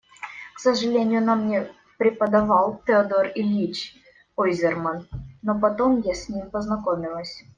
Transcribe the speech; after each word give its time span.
К 0.55 0.59
сожалению, 0.59 1.21
нам 1.23 1.45
не 1.47 1.69
преподавал 1.99 2.81
Теодор 2.87 3.27
Ильич 3.35 3.95
Ойзерман, 4.35 5.07
но 5.43 5.59
потом 5.59 5.99
я 5.99 6.15
с 6.15 6.27
ним 6.27 6.49
познакомилась. 6.49 7.43